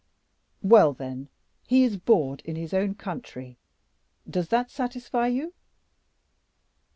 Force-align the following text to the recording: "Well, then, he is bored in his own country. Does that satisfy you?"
"Well, 0.63 0.93
then, 0.93 1.29
he 1.67 1.83
is 1.83 1.95
bored 1.95 2.41
in 2.43 2.55
his 2.55 2.73
own 2.73 2.95
country. 2.95 3.59
Does 4.27 4.47
that 4.47 4.71
satisfy 4.71 5.27
you?" 5.27 5.53